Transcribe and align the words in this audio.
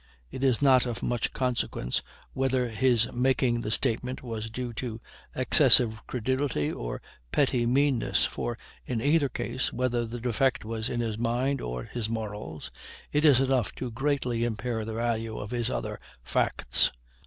]it 0.31 0.43
is 0.43 0.63
not 0.63 0.87
of 0.87 1.03
much 1.03 1.31
consequence 1.31 2.01
whether 2.33 2.69
his 2.69 3.13
making 3.13 3.61
the 3.61 3.69
statement 3.69 4.23
was 4.23 4.49
due 4.49 4.73
to 4.73 4.99
excessive 5.35 5.99
credulity 6.07 6.71
or 6.71 6.99
petty 7.31 7.67
meanness, 7.67 8.25
for, 8.25 8.57
in 8.83 8.99
either 8.99 9.29
case, 9.29 9.71
whether 9.71 10.03
the 10.03 10.19
defect 10.19 10.65
was 10.65 10.89
in 10.89 11.01
his 11.01 11.19
mind 11.19 11.61
or 11.61 11.83
his 11.83 12.09
morals, 12.09 12.71
it 13.11 13.23
is 13.23 13.39
enough 13.39 13.75
to 13.75 13.91
greatly 13.91 14.43
impair 14.43 14.85
the 14.85 14.93
value 14.95 15.37
of 15.37 15.51
his 15.51 15.69
other 15.69 15.99
"facts." 16.23 16.89